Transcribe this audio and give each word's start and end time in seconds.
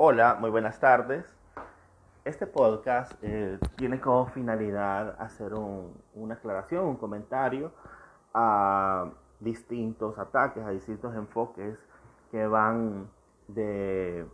Hola, 0.00 0.36
muy 0.38 0.48
buenas 0.48 0.78
tardes. 0.78 1.26
Este 2.24 2.46
podcast 2.46 3.14
eh, 3.20 3.58
tiene 3.74 4.00
como 4.00 4.26
finalidad 4.26 5.20
hacer 5.20 5.54
una 6.14 6.34
aclaración, 6.34 6.86
un 6.86 6.96
comentario 6.96 7.72
a 8.32 9.10
distintos 9.40 10.16
ataques, 10.16 10.64
a 10.64 10.70
distintos 10.70 11.16
enfoques 11.16 11.76
que 12.30 12.46
van 12.46 13.08
de 13.48 14.24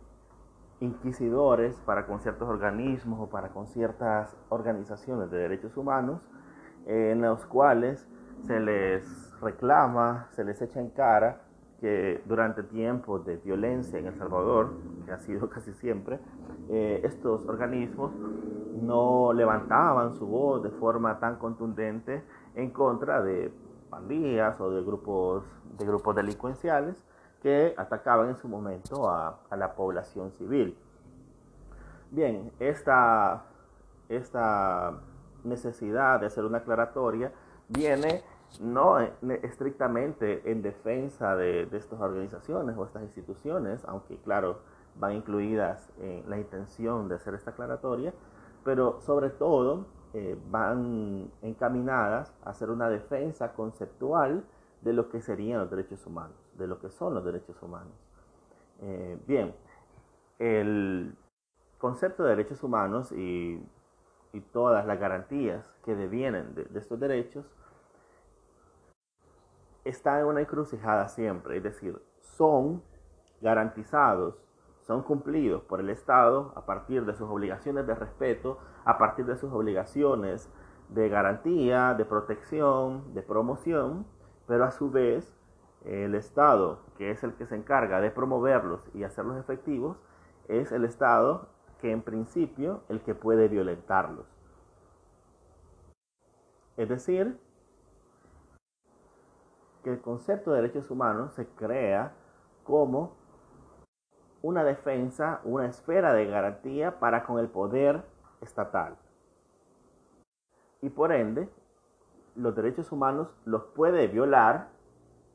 inquisidores 0.81 1.79
para 1.79 2.05
con 2.05 2.19
ciertos 2.19 2.47
organismos 2.47 3.19
o 3.19 3.27
para 3.27 3.49
con 3.49 3.65
ciertas 3.65 4.37
organizaciones 4.49 5.31
de 5.31 5.39
derechos 5.39 5.75
humanos, 5.77 6.21
en 6.85 7.23
los 7.23 7.43
cuales 7.47 8.07
se 8.43 8.59
les 8.59 9.33
reclama, 9.41 10.27
se 10.29 10.43
les 10.43 10.61
echa 10.61 10.79
en 10.79 10.91
cara 10.91 11.41
que 11.81 12.21
durante 12.25 12.61
tiempos 12.61 13.25
de 13.25 13.37
violencia 13.37 13.97
en 13.97 14.05
El 14.05 14.15
Salvador, 14.15 14.73
que 15.05 15.11
ha 15.11 15.19
sido 15.19 15.49
casi 15.49 15.73
siempre, 15.73 16.19
eh, 16.69 17.01
estos 17.03 17.45
organismos 17.47 18.11
no 18.81 19.33
levantaban 19.33 20.13
su 20.13 20.25
voz 20.27 20.63
de 20.63 20.69
forma 20.69 21.19
tan 21.19 21.37
contundente 21.37 22.23
en 22.55 22.71
contra 22.71 23.21
de 23.21 23.51
pandillas 23.89 24.59
o 24.59 24.71
de 24.71 24.83
grupos, 24.83 25.43
de 25.77 25.85
grupos 25.85 26.15
delincuenciales 26.15 26.95
que 27.41 27.73
atacaban 27.77 28.29
en 28.29 28.37
su 28.37 28.47
momento 28.47 29.09
a, 29.09 29.39
a 29.49 29.55
la 29.55 29.75
población 29.75 30.31
civil. 30.31 30.77
Bien, 32.11 32.51
esta, 32.59 33.43
esta 34.09 34.99
necesidad 35.43 36.19
de 36.19 36.27
hacer 36.27 36.43
una 36.45 36.59
aclaratoria 36.59 37.31
viene 37.69 38.23
no 38.59 38.99
estrictamente 38.99 40.49
en 40.49 40.61
defensa 40.61 41.35
de, 41.35 41.67
estas 41.73 41.99
organizaciones 41.99 42.77
o 42.77 42.85
estas 42.85 43.03
instituciones, 43.03 43.83
aunque 43.85 44.17
claro, 44.17 44.59
van 44.99 45.13
incluidas 45.13 45.91
en 45.99 46.29
la 46.29 46.37
intención 46.37 47.07
de 47.07 47.15
hacer 47.15 47.33
esta 47.33 47.51
aclaratoria, 47.51 48.13
pero 48.63 48.99
sobre 49.01 49.29
todo 49.29 49.85
eh, 50.13 50.37
van 50.49 51.31
encaminadas 51.41 52.33
a 52.43 52.51
hacer 52.51 52.69
una 52.69 52.89
defensa 52.89 53.53
conceptual 53.53 54.43
de 54.81 54.93
lo 54.93 55.09
que 55.09 55.21
serían 55.21 55.59
los 55.59 55.69
derechos 55.69 56.05
humanos, 56.05 56.37
de 56.57 56.67
lo 56.67 56.79
que 56.79 56.89
son 56.89 57.13
los 57.13 57.25
derechos 57.25 57.61
humanos. 57.61 57.93
Eh, 58.81 59.19
bien, 59.27 59.53
el 60.39 61.15
concepto 61.77 62.23
de 62.23 62.29
derechos 62.29 62.63
humanos 62.63 63.11
y, 63.11 63.63
todas 64.51 64.85
las 64.85 64.99
garantías 64.99 65.65
que 65.85 65.95
devienen 65.95 66.53
de 66.55 66.77
estos 66.77 66.99
derechos 66.99 67.45
está 69.85 70.19
en 70.19 70.25
una 70.25 70.41
encrucijada 70.41 71.07
siempre, 71.07 71.57
es 71.57 71.63
decir, 71.63 72.01
son 72.19 72.83
garantizados, 73.39 74.35
son 74.85 75.01
cumplidos 75.01 75.63
por 75.63 75.79
el 75.79 75.89
Estado 75.89 76.53
a 76.55 76.65
partir 76.65 77.05
de 77.05 77.15
sus 77.15 77.29
obligaciones 77.29 77.87
de 77.87 77.95
respeto, 77.95 78.59
a 78.85 78.97
partir 78.97 79.25
de 79.25 79.35
sus 79.35 79.51
obligaciones 79.51 80.49
de 80.89 81.09
garantía, 81.09 81.95
de 81.95 82.05
protección, 82.05 83.13
de 83.13 83.23
promoción, 83.23 84.05
pero 84.47 84.63
a 84.63 84.71
su 84.71 84.91
vez 84.91 85.35
el 85.83 86.13
Estado, 86.15 86.79
que 86.97 87.11
es 87.11 87.23
el 87.23 87.33
que 87.33 87.45
se 87.47 87.55
encarga 87.55 87.99
de 87.99 88.11
promoverlos 88.11 88.81
y 88.93 89.03
hacerlos 89.03 89.37
efectivos, 89.37 89.97
es 90.47 90.71
el 90.71 90.85
Estado 90.85 91.49
que 91.79 91.91
en 91.91 92.01
principio 92.01 92.83
el 92.89 93.01
que 93.01 93.15
puede 93.15 93.47
violentarlos. 93.47 94.27
Es 96.77 96.89
decir, 96.89 97.39
que 99.83 99.91
el 99.91 100.01
concepto 100.01 100.51
de 100.51 100.61
derechos 100.61 100.91
humanos 100.91 101.33
se 101.33 101.47
crea 101.47 102.13
como 102.63 103.13
una 104.45 104.63
defensa, 104.63 105.41
una 105.43 105.65
esfera 105.65 106.13
de 106.13 106.27
garantía 106.27 106.99
para 106.99 107.23
con 107.23 107.39
el 107.39 107.47
poder 107.47 108.03
estatal. 108.41 108.95
Y 110.81 110.89
por 110.89 111.11
ende, 111.11 111.49
los 112.35 112.55
derechos 112.55 112.91
humanos 112.91 113.27
los 113.45 113.63
puede 113.63 114.07
violar 114.07 114.67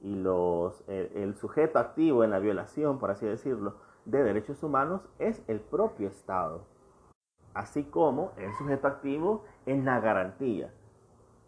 y 0.00 0.14
los, 0.14 0.84
el, 0.86 1.34
sujeto 1.34 1.80
activo 1.80 2.22
en 2.22 2.30
la 2.30 2.38
violación, 2.38 3.00
por 3.00 3.10
así 3.10 3.26
decirlo, 3.26 3.74
de 4.04 4.22
derechos 4.22 4.62
humanos 4.62 5.02
es 5.18 5.42
el 5.48 5.58
propio 5.58 6.06
Estado, 6.06 6.64
así 7.52 7.82
como 7.82 8.30
el 8.36 8.52
sujeto 8.54 8.86
activo 8.86 9.44
en 9.66 9.84
la 9.84 9.98
garantía 9.98 10.70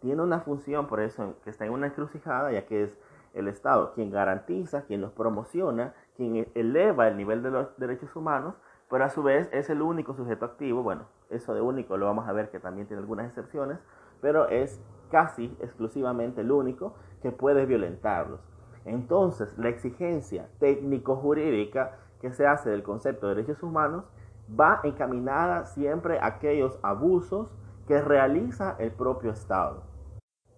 tiene 0.03 0.20
una 0.20 0.41
función, 0.41 0.88
por 0.88 1.00
eso 1.00 1.36
que 1.44 1.50
está 1.50 1.65
en 1.65 1.72
una 1.72 1.86
encrucijada, 1.86 2.50
ya 2.50 2.66
que 2.66 2.82
es 2.82 2.98
el 3.34 3.48
Estado 3.48 3.93
quien 3.94 4.10
garantiza, 4.10 4.82
quien 4.82 5.00
los 5.00 5.12
promociona, 5.12 5.94
quien 6.16 6.37
e-, 6.37 6.48
eleva 6.54 7.09
el 7.09 7.16
nivel 7.16 7.43
de 7.43 7.50
los 7.50 7.76
derechos 7.76 8.15
humanos, 8.16 8.54
pero 8.91 9.04
a 9.04 9.09
su 9.09 9.22
vez 9.22 9.48
es 9.53 9.70
el 9.70 9.81
único 9.82 10.15
sujeto 10.15 10.44
activo, 10.44 10.82
bueno, 10.82 11.06
eso 11.31 11.54
de 11.54 11.60
único 11.60 11.97
lo 11.97 12.06
vamos 12.06 12.28
a 12.28 12.32
ver 12.32 12.50
que 12.50 12.60
también 12.60 12.87
tiene 12.87 13.00
algunas 13.00 13.26
excepciones, 13.26 13.78
pero 14.21 14.48
es 14.48 14.81
casi 15.10 15.56
exclusivamente 15.60 16.42
el 16.42 16.53
único 16.53 16.94
que 17.22 17.32
puede 17.32 17.66
violentarlos. 17.66 18.41
Entonces, 18.84 19.56
la 19.59 19.69
exigencia 19.69 20.48
técnico-jurídica 20.59 21.98
que 22.21 22.32
se 22.32 22.47
hace 22.47 22.71
del 22.71 22.82
concepto 22.82 23.28
de 23.28 23.34
derechos 23.37 23.62
humanos 23.62 24.04
va 24.48 24.81
encaminada 24.84 25.66
siempre 25.66 26.19
a 26.19 26.26
aquellos 26.26 26.78
abusos 26.82 27.48
que 27.87 28.00
realiza 28.00 28.76
el 28.78 28.92
propio 28.92 29.31
Estado 29.31 29.82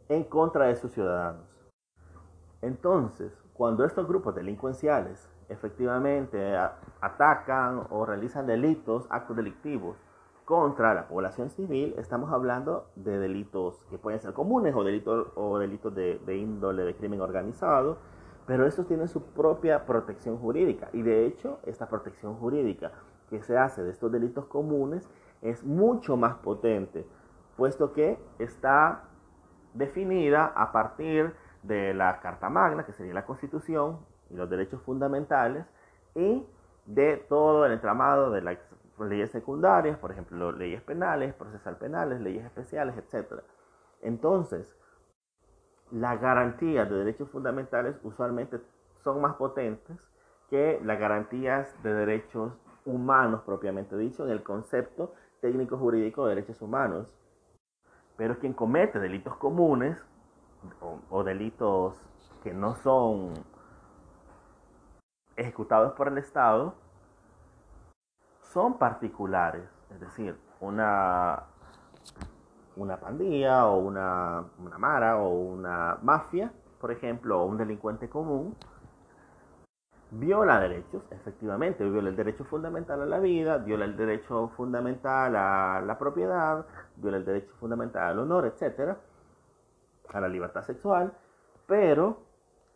en 0.09 0.25
contra 0.25 0.67
de 0.67 0.77
sus 0.77 0.93
ciudadanos. 0.93 1.53
Entonces, 2.65 3.31
cuando 3.53 3.85
estos 3.85 4.09
grupos 4.09 4.35
delincuenciales 4.35 5.29
efectivamente 5.51 6.57
atacan 7.03 7.87
o 7.91 8.07
realizan 8.07 8.47
delitos, 8.47 9.07
actos 9.11 9.37
delictivos 9.37 9.99
contra 10.47 10.95
la 10.95 11.07
población 11.07 11.51
civil, 11.51 11.95
estamos 11.99 12.33
hablando 12.33 12.87
de 12.97 13.19
delitos 13.19 13.85
que 13.91 13.99
pueden 13.99 14.19
ser 14.19 14.33
comunes 14.33 14.75
o 14.75 14.83
delitos, 14.83 15.29
o 15.35 15.59
delitos 15.59 15.95
de, 15.95 16.19
de 16.25 16.37
índole 16.39 16.85
de 16.85 16.97
crimen 16.97 17.21
organizado, 17.21 17.99
pero 18.47 18.67
estos 18.67 18.87
tienen 18.87 19.09
su 19.09 19.23
propia 19.23 19.85
protección 19.85 20.39
jurídica. 20.39 20.89
Y 20.95 21.03
de 21.03 21.27
hecho 21.27 21.59
esta 21.65 21.87
protección 21.91 22.35
jurídica 22.37 22.93
que 23.29 23.43
se 23.43 23.59
hace 23.59 23.83
de 23.83 23.91
estos 23.91 24.11
delitos 24.11 24.47
comunes 24.47 25.07
es 25.43 25.63
mucho 25.65 26.17
más 26.17 26.37
potente, 26.37 27.07
puesto 27.59 27.93
que 27.93 28.19
está 28.39 29.05
definida 29.75 30.47
a 30.47 30.73
partir 30.73 31.35
de 31.65 31.95
la 31.95 32.21
Carta 32.21 32.49
Magna, 32.49 32.85
que 32.85 32.93
sería 32.93 33.15
la 33.15 33.27
Constitución 33.27 33.99
y 34.31 34.37
los 34.37 34.49
derechos 34.49 34.81
fundamentales, 34.83 35.65
y 36.15 36.47
de 36.87 37.17
todo 37.29 37.67
el 37.67 37.73
entramado 37.73 38.31
de 38.31 38.43
las 38.43 38.59
leyes 39.01 39.31
secundarias, 39.31 39.99
por 39.99 40.13
ejemplo, 40.13 40.53
leyes 40.53 40.83
penales, 40.83 41.35
procesal 41.35 41.77
penales, 41.77 42.21
leyes 42.21 42.45
especiales, 42.45 42.95
etc. 42.97 43.43
Entonces, 44.03 44.77
las 45.91 46.21
garantías 46.21 46.89
de 46.89 46.97
derechos 46.97 47.31
fundamentales 47.31 47.97
usualmente 48.03 48.61
son 49.03 49.21
más 49.21 49.35
potentes 49.37 49.99
que 50.51 50.81
las 50.85 50.99
garantías 50.99 51.83
de 51.83 51.95
derechos 51.95 52.53
humanos 52.85 53.43
propiamente 53.43 53.97
dicho 53.97 54.25
en 54.25 54.31
el 54.31 54.43
concepto 54.43 55.15
técnico 55.41 55.77
jurídico 55.77 56.27
de 56.27 56.35
derechos 56.35 56.61
humanos. 56.63 57.13
Pero 58.17 58.39
quien 58.39 58.53
comete 58.53 58.99
delitos 59.01 59.37
comunes 59.37 59.99
o, 61.11 61.25
delitos 61.25 61.97
que 62.43 62.53
no 62.53 62.75
son 62.77 63.35
ejecutados 65.37 65.93
por 65.95 66.09
el 66.09 66.19
Estado 66.19 66.75
son 68.41 68.79
particulares. 68.79 69.65
Es 69.91 70.01
decir, 70.01 70.37
una, 70.61 71.45
una 72.77 72.97
pandilla 72.99 73.67
o 73.67 73.79
una, 73.79 74.45
una 74.59 74.79
mara 74.79 75.19
o 75.19 75.29
una 75.29 75.99
mafia, 76.03 76.53
por 76.81 76.93
ejemplo, 76.93 77.41
o 77.41 77.47
un 77.47 77.57
delincuente 77.57 78.09
común, 78.09 78.55
viola 80.11 80.61
derechos, 80.61 81.03
efectivamente, 81.11 81.85
viola 81.89 82.11
el 82.11 82.17
derecho 82.17 82.45
fundamental 82.45 83.03
a 83.03 83.07
la 83.07 83.19
vida, 83.19 83.59
viola 83.59 83.84
el 83.84 83.97
derecho 83.97 84.49
fundamental 84.57 85.34
a 85.34 85.81
la 85.81 85.99
propiedad, 85.99 86.67
viola 86.97 87.17
el 87.17 87.25
derecho 87.25 87.53
fundamental 87.59 88.10
al 88.10 88.19
honor, 88.21 88.47
etcétera, 88.47 88.97
a 90.15 90.21
la 90.21 90.28
libertad 90.28 90.63
sexual, 90.63 91.13
pero 91.66 92.22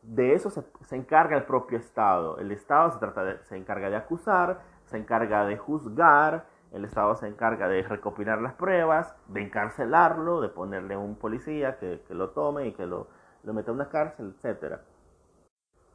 de 0.02 0.34
eso 0.34 0.50
se, 0.50 0.62
encarga 0.96 1.36
el 1.36 1.44
propio 1.44 1.78
Estado. 1.78 2.38
El 2.38 2.52
Estado 2.52 2.92
se, 2.92 2.98
trata 2.98 3.42
se 3.44 3.56
encarga 3.56 3.90
de 3.90 3.96
acusar, 3.96 4.60
se 4.86 4.96
encarga 4.96 5.44
de 5.46 5.56
juzgar, 5.56 6.46
el 6.72 6.84
Estado 6.84 7.14
se 7.16 7.26
encarga 7.26 7.68
de 7.68 7.82
recopilar 7.82 8.40
las 8.40 8.54
pruebas, 8.54 9.14
de 9.28 9.42
encarcelarlo, 9.42 10.40
de 10.40 10.48
ponerle 10.48 10.96
un 10.96 11.16
policía 11.16 11.78
que, 11.78 12.02
lo 12.10 12.30
tome 12.30 12.66
y 12.68 12.72
que 12.72 12.86
lo, 12.86 13.08
lo 13.42 13.52
meta 13.54 13.70
a 13.70 13.74
una 13.74 13.88
cárcel, 13.88 14.34
etcétera. 14.36 14.82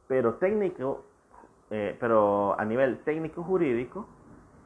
Pero 0.08 0.34
técnico, 0.34 1.04
eh, 1.70 1.96
pero 1.98 2.58
a 2.58 2.64
nivel 2.64 2.98
técnico 3.04 3.42
jurídico, 3.42 4.08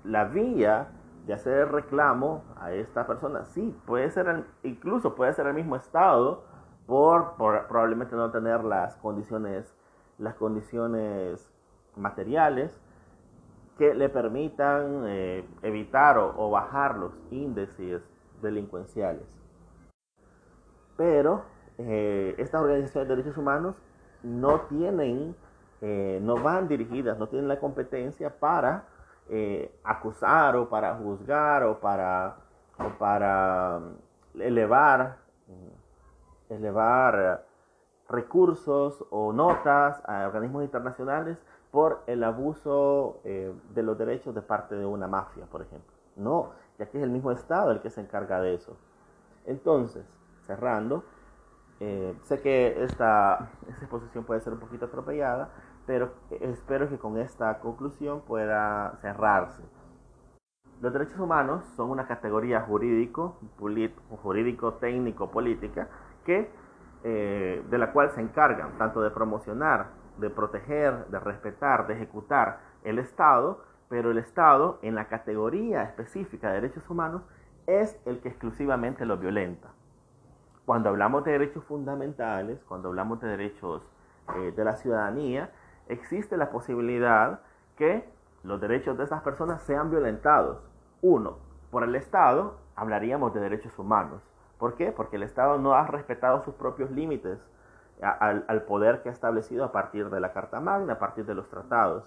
la 0.05 0.25
vía 0.25 0.89
de 1.27 1.35
hacer 1.35 1.59
el 1.59 1.69
reclamo 1.69 2.43
a 2.59 2.73
esta 2.73 3.07
persona, 3.07 3.45
sí, 3.45 3.79
puede 3.87 4.11
ser, 4.11 4.45
incluso 4.63 5.15
puede 5.15 5.35
ser 5.35 5.47
el 5.47 5.55
mismo 5.55 5.77
Estado 5.77 6.45
por, 6.89 7.35
probablemente 7.37 8.17
no 8.17 8.31
tener 8.31 8.65
las 8.65 8.97
condiciones, 8.97 9.77
las 10.17 10.35
condiciones 10.37 11.53
materiales, 11.97 12.81
que 13.77 13.95
le 13.95 14.09
permitan 14.09 15.05
eh, 15.07 15.47
evitar 15.61 16.17
o, 16.17 16.51
bajar 16.51 16.97
los 16.97 17.13
índices 17.31 18.03
delincuenciales. 18.41 19.27
Pero 20.97 21.45
eh, 21.77 22.35
estas 22.39 22.63
organizaciones 22.63 23.07
de 23.07 23.17
derechos 23.17 23.37
humanos 23.37 23.77
no 24.23 24.63
tienen, 24.63 25.37
eh, 25.83 26.19
no 26.23 26.43
van 26.43 26.69
dirigidas, 26.69 27.19
no 27.19 27.29
tienen 27.29 27.49
la 27.49 27.61
competencia 27.61 28.31
para 28.41 28.85
acusar 29.85 30.57
o 30.57 30.71
para 30.71 30.95
juzgar 30.95 31.63
o 31.65 31.79
para, 31.79 32.37
o 32.79 32.99
para 32.99 33.79
elevar, 34.35 35.19
elevar 36.49 37.45
recursos 38.09 39.05
o 39.11 39.33
notas 39.33 40.03
a 40.07 40.27
organismos 40.27 40.65
internacionales 40.65 41.39
por 41.71 42.03
el 42.07 42.25
abuso 42.25 43.21
eh, 43.25 43.53
de 43.75 43.83
los 43.83 43.99
derechos 43.99 44.35
de 44.35 44.43
parte 44.43 44.75
de 44.75 44.87
una 44.87 45.07
mafia, 45.07 45.45
por 45.47 45.63
ejemplo. 45.63 45.93
No, 46.17 46.51
ya 46.79 46.87
que 46.87 46.99
es 46.99 47.05
el 47.05 47.11
mismo 47.11 47.31
Estado 47.31 47.71
el 47.71 47.81
que 47.81 47.91
se 47.91 48.01
encarga 48.01 48.41
de 48.41 48.55
eso. 48.55 48.77
Entonces, 49.45 50.05
cerrando, 50.47 51.05
eh, 51.81 52.17
sé 52.23 52.41
que 52.41 52.83
esta, 52.83 53.51
esta 53.69 53.81
exposición 53.83 54.25
puede 54.25 54.41
ser 54.41 54.55
un 54.55 54.59
poquito 54.59 54.87
atropellada, 54.87 55.51
pero 55.87 56.13
espero 56.41 56.89
que 56.89 56.99
con 56.99 57.19
esta 57.19 57.59
conclusión 57.61 58.21
pueda 58.23 58.97
cerrarse. 59.01 59.63
Los 60.81 60.93
derechos 60.93 61.19
humanos 61.19 61.65
son 61.77 61.91
una 61.91 62.07
categoría 62.07 62.61
jurídico, 62.61 63.37
jurídico 64.23 64.75
técnico, 64.75 65.31
política, 65.31 65.89
eh, 66.29 67.65
de 67.69 67.79
la 67.79 67.93
cual 67.93 68.11
se 68.11 68.21
encargan 68.21 68.77
tanto 68.79 69.01
de 69.01 69.11
promocionar 69.11 69.99
de 70.19 70.31
proteger, 70.31 71.07
de 71.07 71.21
respetar, 71.21 71.87
de 71.87 71.95
ejecutar 71.95 72.61
el 72.85 72.99
Estado, 72.99 73.63
pero 73.89 74.11
el 74.11 74.19
Estado 74.19 74.79
en 74.83 74.95
la 74.95 75.09
categoría 75.09 75.83
específica 75.85 76.49
de 76.49 76.61
derechos 76.61 76.89
humanos 76.91 77.23
es 77.67 77.99
el 78.05 78.21
que 78.21 78.29
exclusivamente 78.29 79.07
lo 79.07 79.17
violenta. 79.17 79.69
Cuando 80.67 80.91
hablamos 80.91 81.25
de 81.25 81.33
derechos 81.33 81.65
fundamentales, 81.65 82.63
cuando 82.65 82.89
hablamos 82.89 83.21
de 83.21 83.29
derechos 83.29 83.83
eh, 84.37 84.53
de 84.55 84.65
la 84.65 84.77
ciudadanía, 84.77 85.51
existe 85.87 86.37
la 86.37 86.51
posibilidad 86.51 87.41
que 87.77 88.07
los 88.43 88.61
derechos 88.61 88.99
de 88.99 89.05
esas 89.05 89.23
personas 89.23 89.63
sean 89.63 89.91
violentados. 89.91 90.59
Uno, 91.01 91.39
por 91.71 91.85
el 91.85 91.95
Estado, 91.95 92.59
hablaríamos 92.77 93.33
de 93.33 93.41
derechos 93.41 93.79
humanos. 93.79 94.23
¿Por 94.59 94.75
qué? 94.75 94.93
Porque 94.93 95.17
el 95.17 95.23
Estado 95.23 95.59
no 95.59 95.75
ha 95.75 95.87
respetado 95.87 96.43
sus 96.43 96.55
propios 96.55 96.91
límites 96.91 97.39
al, 98.01 98.63
poder 98.63 99.03
que 99.03 99.09
ha 99.09 99.13
establecido 99.13 99.65
a 99.65 99.73
partir 99.73 100.11
de 100.11 100.21
la 100.21 100.33
Carta 100.33 100.61
Magna, 100.61 100.95
a 100.95 100.99
partir 100.99 101.25
de 101.25 101.35
los 101.35 101.49
tratados. 101.49 102.05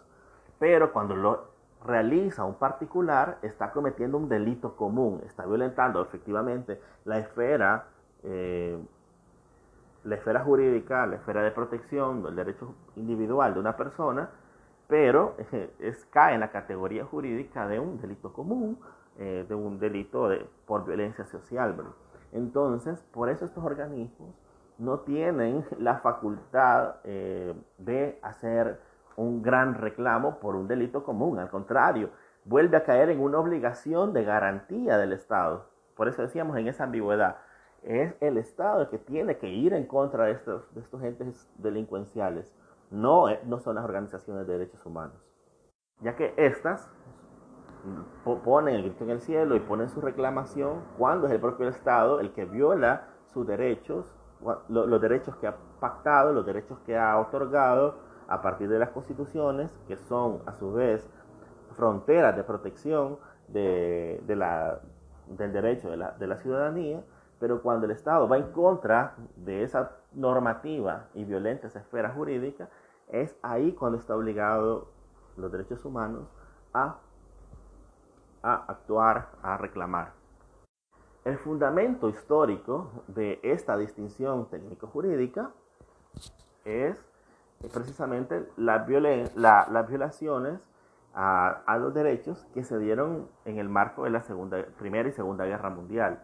Pero 0.60 0.94
cuando 0.94 1.16
lo 1.16 1.52
realiza 1.86 2.44
un 2.46 2.56
particular, 2.56 3.38
está 3.42 3.72
cometiendo 3.72 4.18
un 4.18 4.30
delito 4.30 4.76
común, 4.76 5.22
está 5.26 5.46
violentando 5.46 6.02
efectivamente 6.02 6.80
la 7.06 7.18
esfera, 7.18 7.86
eh, 8.24 8.78
la 10.04 10.16
esfera 10.16 10.42
jurídica, 10.42 11.06
la 11.08 11.16
esfera 11.16 11.42
de 11.42 11.52
protección 11.52 12.24
del 12.24 12.36
derecho 12.36 12.76
individual 12.96 13.54
de 13.54 13.60
una 13.60 13.76
persona, 13.76 14.30
pero 14.88 15.36
es, 15.80 16.06
cae 16.12 16.34
en 16.34 16.42
la 16.42 16.52
categoría 16.52 17.06
jurídica 17.06 17.68
de 17.68 17.80
un 17.80 18.00
delito 18.00 18.34
común, 18.34 18.78
eh, 19.18 19.46
de 19.48 19.56
un 19.56 19.80
delito 19.80 20.30
de, 20.30 20.46
por 20.66 20.86
violencia 20.86 21.26
social. 21.26 21.76
Entonces, 22.32 23.02
por 23.12 23.30
eso 23.30 23.46
estos 23.46 23.64
organismos 23.64 24.36
no 24.78 25.02
tienen 25.02 25.66
la 25.78 25.98
facultad 25.98 26.96
eh, 27.04 27.54
de 27.78 28.20
hacer 28.24 28.80
un 29.16 29.42
gran 29.42 29.76
reclamo 29.76 30.40
por 30.40 30.56
un 30.56 30.68
delito 30.68 31.04
común. 31.04 31.40
Al 31.40 31.50
contrario, 31.50 32.10
vuelve 32.46 32.78
a 32.78 32.84
caer 32.84 33.10
en 33.10 33.20
una 33.20 33.40
obligación 33.40 34.14
de 34.14 34.24
garantía 34.24 34.98
del 34.98 35.14
Estado. 35.14 35.68
Por 35.96 36.08
eso 36.08 36.22
decíamos 36.22 36.58
en 36.58 36.68
esa 36.68 36.86
ambigüedad, 36.86 37.38
es 37.84 38.14
el 38.22 38.38
Estado 38.38 38.82
el 38.82 38.90
que 38.90 38.98
tiene 38.98 39.38
que 39.38 39.50
ir 39.50 39.74
en 39.74 39.86
contra 39.86 40.26
de 40.26 40.32
estos, 40.32 40.68
de 40.74 41.08
entes 41.08 41.50
delincuenciales, 41.58 42.56
no, 42.90 43.30
eh, 43.30 43.40
no 43.46 43.60
son 43.60 43.76
las 43.76 43.86
organizaciones 43.86 44.48
de 44.48 44.54
derechos 44.54 44.86
humanos. 44.86 45.16
Ya 46.02 46.16
que 46.16 46.34
estas 46.38 46.90
ponen 48.24 48.76
el 48.76 48.84
grito 48.84 49.04
en 49.04 49.10
el 49.10 49.22
cielo 49.22 49.56
y 49.56 49.60
ponen 49.60 49.90
su 49.90 50.02
reclamación 50.02 50.82
cuando 50.98 51.28
es 51.28 51.34
el 51.34 51.40
propio 51.40 51.68
Estado 51.68 52.20
el 52.20 52.32
que 52.32 52.46
viola 52.46 53.08
sus 53.26 53.48
derechos 53.48 54.06
los 54.70 55.02
derechos 55.02 55.36
que 55.38 55.48
ha 55.48 55.56
pactado, 55.80 56.34
los 56.34 56.46
derechos 56.46 56.80
que 56.86 56.98
ha 56.98 57.20
otorgado 57.20 57.96
a 58.28 58.42
partir 58.42 58.70
de 58.70 58.80
las 58.80 58.90
constituciones, 58.90 59.72
que 59.88 59.98
son 59.98 60.42
a 60.46 60.54
su 60.54 60.72
vez 60.72 61.08
fronteras 61.74 62.36
de 62.36 62.44
protección 62.44 63.18
de, 63.48 64.22
la, 64.28 64.80
del 65.28 65.54
derecho 65.54 65.90
de 65.90 65.98
la, 65.98 66.12
de 66.12 66.28
la 66.28 66.38
ciudadanía, 66.38 67.04
pero 67.40 67.62
cuando 67.62 67.86
el 67.86 67.92
Estado 67.92 68.28
va 68.28 68.38
en 68.38 68.52
contra 68.52 69.16
de 69.36 69.64
esa 69.64 69.98
normativa 70.14 71.08
y 71.14 71.24
violenta 71.24 71.68
esa 71.68 71.80
esfera 71.80 72.10
jurídica, 72.12 72.70
es 73.10 73.36
ahí 73.42 73.74
cuando 73.74 73.98
está 73.98 74.16
obligado 74.16 74.88
los 75.38 75.52
derechos 75.52 75.84
humanos 75.86 76.28
a, 76.74 76.98
a 78.44 78.66
actuar, 78.68 79.30
a 79.42 79.58
reclamar. 79.58 80.14
El 81.24 81.38
fundamento 81.38 82.10
histórico 82.10 82.90
de 83.08 83.40
esta 83.44 83.78
distinción 83.78 84.48
técnico-jurídica 84.50 85.52
es 86.66 86.98
precisamente 87.72 88.50
las 88.58 88.88
violaciones 88.88 90.60
a, 91.14 91.78
los 91.80 91.94
derechos 91.94 92.48
que 92.54 92.64
se 92.64 92.80
dieron 92.80 93.28
en 93.46 93.58
el 93.60 93.70
marco 93.70 94.06
de 94.06 94.10
la 94.10 94.22
segunda, 94.22 94.66
Primera 94.80 95.10
y 95.10 95.12
Segunda 95.12 95.46
Guerra 95.46 95.70
Mundial. 95.70 96.22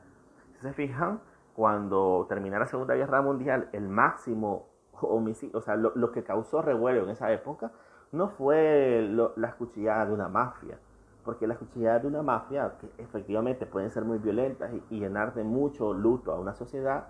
Si 0.53 0.61
se 0.61 0.73
fijan, 0.73 1.19
cuando 1.53 2.25
terminó 2.29 2.57
la 2.57 2.67
Segunda 2.67 2.95
Guerra 2.95 3.21
Mundial, 3.21 3.69
el 3.73 3.87
máximo 3.89 4.67
homicidio, 5.01 5.57
o 5.57 5.61
sea, 5.61 5.75
lo, 5.75 6.11
que 6.11 6.23
causó 6.23 6.61
revuelo 6.61 7.03
en 7.03 7.09
esa 7.09 7.31
época, 7.31 7.71
no 8.11 8.29
fue 8.29 9.07
las 9.35 9.55
cuchilladas 9.55 10.07
de 10.07 10.13
una 10.13 10.29
mafia, 10.29 10.79
porque 11.27 11.45
las 11.45 11.57
cuchilladas 11.57 12.03
de 12.03 12.07
una 12.07 12.21
mafia, 12.21 12.77
que 12.79 13.03
efectivamente 13.03 13.65
pueden 13.65 13.91
ser 13.91 14.05
muy 14.05 14.17
violentas 14.17 14.71
y, 14.89 14.97
llenar 14.97 15.33
de 15.33 15.43
mucho 15.43 15.93
luto 15.93 16.31
a 16.31 16.39
una 16.39 16.53
sociedad, 16.53 17.09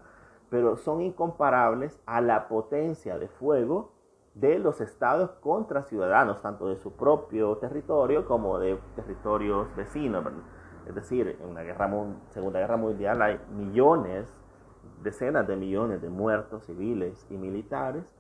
pero 0.50 0.76
son 0.76 1.02
incomparables 1.02 2.02
a 2.08 2.20
la 2.20 2.48
potencia 2.48 3.20
de 3.20 3.28
fuego 3.28 3.92
de 4.34 4.58
los 4.58 4.82
estados 4.82 5.30
contra 5.34 5.84
ciudadanos, 5.84 6.42
tanto 6.42 6.68
de 6.68 6.78
su 6.78 6.94
propio 6.94 7.58
territorio 7.58 8.26
como 8.26 8.58
de 8.58 8.80
territorios 8.96 9.68
vecinos. 9.76 10.26
Es 10.88 10.96
decir, 10.96 11.38
en 11.40 11.54
la 11.54 11.62
guerra, 11.62 11.88
Segunda 12.30 12.58
Guerra 12.58 12.78
Mundial 12.78 13.22
hay 13.22 13.40
millones, 13.52 14.34
decenas 15.04 15.48
de 15.48 15.58
millones 15.58 16.02
de 16.02 16.10
muertos 16.10 16.66
civiles 16.66 17.28
y 17.30 17.38
militares, 17.38 18.16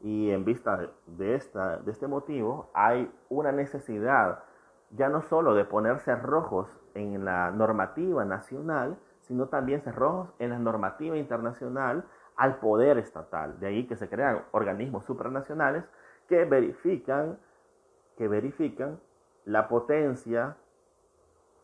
y 0.00 0.30
en 0.30 0.44
vista 0.44 0.92
de, 1.08 1.34
esta, 1.34 1.78
de 1.78 1.90
este 1.90 2.06
motivo 2.06 2.70
hay 2.72 3.10
una 3.28 3.50
necesidad 3.50 4.44
ya 4.90 5.08
no 5.08 5.22
solo 5.22 5.54
de 5.54 5.64
poner 5.64 5.98
cerrojos 6.00 6.68
en 6.94 7.24
la 7.24 7.50
normativa 7.50 8.24
nacional, 8.24 8.96
sino 9.22 9.46
también 9.46 9.82
cerrojos 9.82 10.30
en 10.38 10.50
la 10.50 10.58
normativa 10.58 11.16
internacional 11.16 12.04
al 12.36 12.56
poder 12.56 12.98
estatal. 12.98 13.60
De 13.60 13.68
ahí 13.68 13.86
que 13.86 13.96
se 13.96 14.08
crean 14.08 14.42
organismos 14.52 15.04
supranacionales 15.04 15.84
que 16.28 16.44
verifican, 16.44 17.38
que 18.16 18.28
verifican 18.28 18.98
la 19.44 19.68
potencia, 19.68 20.56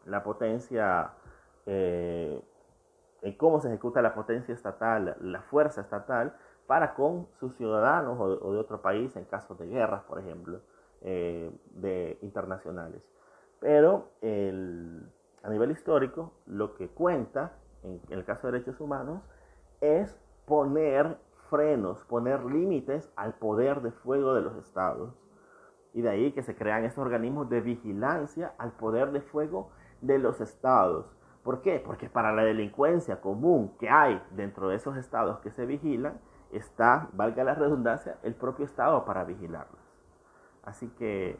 la 0.04 0.22
potencia, 0.22 1.10
eh, 1.66 2.42
cómo 3.36 3.60
se 3.60 3.68
ejecuta 3.68 4.02
la 4.02 4.14
potencia 4.14 4.54
estatal, 4.54 5.16
la 5.20 5.42
fuerza 5.42 5.80
estatal, 5.80 6.36
para 6.66 6.94
con 6.94 7.28
sus 7.38 7.54
ciudadanos 7.56 8.18
o 8.20 8.52
de, 8.52 8.58
otro 8.58 8.82
país 8.82 9.14
en 9.16 9.24
casos 9.24 9.58
de 9.58 9.68
guerras, 9.68 10.02
por 10.02 10.18
ejemplo, 10.18 10.60
eh, 11.02 11.50
de 11.70 12.18
internacionales. 12.22 13.02
Pero 13.60 14.10
a 14.22 15.48
nivel 15.48 15.70
histórico, 15.70 16.32
lo 16.46 16.74
que 16.74 16.88
cuenta, 16.88 17.52
en, 17.82 18.00
el 18.10 18.24
caso 18.24 18.46
de 18.46 18.54
derechos 18.54 18.80
humanos, 18.80 19.22
es 19.80 20.18
poner 20.44 21.18
frenos, 21.48 22.04
poner 22.04 22.44
límites 22.44 23.10
al 23.16 23.34
poder 23.34 23.80
de 23.82 23.92
fuego 23.92 24.34
de 24.34 24.42
los 24.42 24.56
estados. 24.56 25.14
Y 25.94 26.02
de 26.02 26.10
ahí 26.10 26.32
que 26.32 26.42
se 26.42 26.56
crean 26.56 26.84
estos 26.84 27.02
organismos 27.02 27.48
de 27.48 27.60
vigilancia 27.60 28.54
al 28.58 28.72
poder 28.72 29.12
de 29.12 29.20
fuego 29.20 29.70
de 30.00 30.18
los 30.18 30.40
estados. 30.40 31.06
¿Por 31.42 31.62
qué? 31.62 31.80
Porque 31.84 32.10
para 32.10 32.32
la 32.32 32.42
delincuencia 32.42 33.20
común 33.20 33.72
que 33.78 33.88
hay 33.88 34.20
dentro 34.32 34.68
de 34.68 34.76
esos 34.76 34.96
estados 34.96 35.38
que 35.38 35.52
se 35.52 35.64
vigilan, 35.64 36.20
está, 36.50 37.08
valga 37.12 37.44
la 37.44 37.54
redundancia, 37.54 38.18
el 38.24 38.34
propio 38.34 38.64
estado 38.64 39.04
para 39.04 39.24
vigilarlas. 39.24 39.80
Así 40.64 40.88
que 40.98 41.38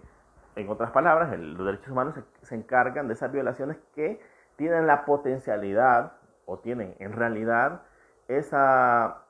en 0.57 0.71
otras 0.71 0.91
palabras, 0.91 1.39
los 1.39 1.67
derechos 1.67 1.91
humanos 1.91 2.15
se, 2.43 2.55
encargan 2.55 3.09
de 3.09 3.15
esas 3.15 3.31
violaciones 3.31 3.77
que 3.95 4.21
tienen 4.57 4.87
la 4.87 5.05
potencialidad 5.05 6.15
o 6.47 6.59
tienen 6.59 6.97
en 6.99 7.13
realidad 7.13 7.83
esa, 8.27 9.25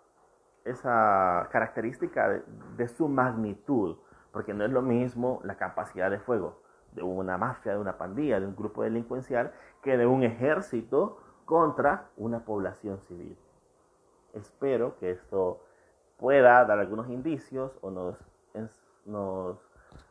esa 0.64 1.48
característica 1.50 2.42
de, 2.76 2.88
su 2.88 3.08
magnitud, 3.08 3.96
porque 4.30 4.54
no 4.54 4.64
es 4.64 4.70
lo 4.70 4.82
mismo 4.82 5.40
la 5.42 5.56
capacidad 5.56 6.10
de 6.10 6.20
fuego 6.20 6.62
de 6.92 7.02
una 7.02 7.36
mafia, 7.36 7.72
de 7.72 7.78
una 7.78 7.98
pandilla, 7.98 8.38
de 8.38 8.46
un 8.46 8.54
grupo 8.54 8.84
delincuencial, 8.84 9.52
que 9.82 9.96
de 9.96 10.06
un 10.06 10.22
ejército 10.22 11.18
contra 11.44 12.06
una 12.16 12.44
población 12.44 13.00
civil. 13.00 13.36
Espero 14.32 14.96
que 14.98 15.10
esto 15.10 15.60
pueda 16.18 16.64
dar 16.64 16.78
algunos 16.78 17.08
indicios 17.08 17.76
o 17.82 17.90
nos, 17.90 18.16
nos 19.04 19.65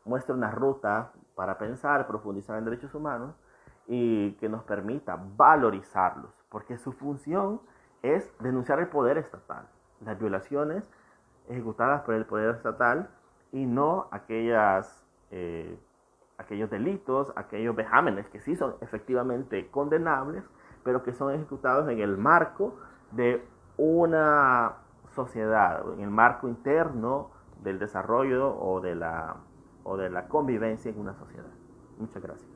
muestre 0.06 0.34
una 0.34 0.52
ruta 0.52 1.12
para 1.36 1.58
pensar, 1.58 2.08
profundizar 2.08 2.58
en 2.58 2.66
derechos 2.66 2.94
humanos 2.94 3.36
y 3.88 4.34
que 4.34 4.50
nos 4.50 4.64
permita 4.64 5.20
valorizarlos, 5.36 6.32
porque 6.50 6.78
su 6.78 6.92
función 6.92 7.62
es 8.02 8.32
denunciar 8.40 8.80
el 8.80 8.88
poder 8.88 9.18
estatal, 9.18 9.68
las 10.02 10.18
violaciones 10.20 10.90
ejecutadas 11.48 12.02
por 12.02 12.16
el 12.16 12.26
poder 12.26 12.56
estatal 12.56 13.10
y 13.52 13.66
no 13.66 14.08
aquellas, 14.12 15.06
eh, 15.32 15.78
aquellos 16.38 16.70
delitos, 16.70 17.32
aquellos 17.36 17.76
vejámenes 17.76 18.28
que 18.30 18.40
sí 18.40 18.56
son 18.56 18.76
efectivamente 18.82 19.70
condenables, 19.70 20.44
pero 20.84 21.04
que 21.04 21.14
son 21.14 21.34
ejecutados 21.34 21.90
en 21.90 22.00
el 22.00 22.18
marco 22.18 22.76
de 23.12 23.46
una 23.78 24.74
sociedad, 25.16 25.84
en 25.94 26.02
el 26.02 26.10
marco 26.10 26.48
interno 26.48 27.32
del 27.62 27.80
desarrollo 27.80 28.56
o 28.58 28.82
de 28.82 28.96
la, 28.96 29.38
o 29.86 29.96
de 29.96 30.10
la 30.10 30.28
convivencia 30.28 30.92
en 30.92 31.00
una 31.00 31.14
sociedad. 31.18 31.52
Muchas 31.98 32.22
gracias. 32.22 32.55